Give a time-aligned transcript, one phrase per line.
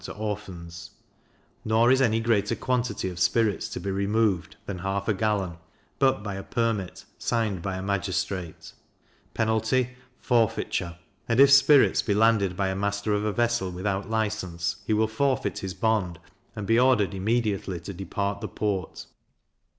[0.03, 0.89] to Orphans.
[1.63, 5.59] Nor is any greater quantity of spirits to be removed than half a gallon,
[5.99, 8.73] but by a permit, signed by a magistrate;
[9.35, 10.97] penalty, forfeiture.
[11.29, 15.07] And if spirits be landed by a master of a vessel without license, he will
[15.07, 16.19] forfeit his bond,
[16.55, 19.05] and be ordered immediately to depart the port.